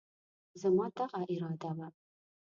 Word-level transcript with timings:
زما 0.61 0.85
دغه 0.97 1.19
اراده 1.31 1.69
وه، 1.77 1.87